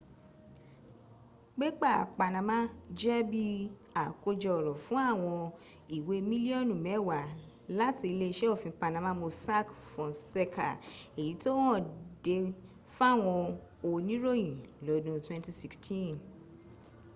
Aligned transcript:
pépà 1.59 1.91
panama 2.17 2.57
jẹ́ 2.99 3.25
bí 3.31 3.45
àkójọ 4.03 4.51
ọ̀rọ̀ 4.59 4.75
fún 4.85 5.01
àwọn 5.11 5.39
ìwé 5.95 6.15
mílíọ̀nù 6.29 6.73
mẹ́wàá 6.85 7.27
láti 7.79 8.05
iléeṣẹ́ 8.13 8.51
òfin 8.53 8.73
panama 8.81 9.11
mossack 9.21 9.67
fonseca 9.89 10.67
èyí 11.19 11.33
tó 11.43 11.51
hàn 11.65 11.81
de 12.25 12.35
fáwọn 12.97 13.41
oníròyìn 13.91 14.55
lọ́dun 14.85 15.15
2016 15.41 16.13